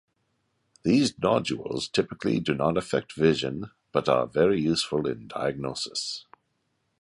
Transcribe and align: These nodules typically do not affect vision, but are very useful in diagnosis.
These 0.81 1.19
nodules 1.19 1.87
typically 1.87 2.39
do 2.39 2.55
not 2.55 2.75
affect 2.75 3.13
vision, 3.15 3.69
but 3.91 4.09
are 4.09 4.25
very 4.25 4.59
useful 4.59 5.05
in 5.07 5.27
diagnosis. 5.27 6.25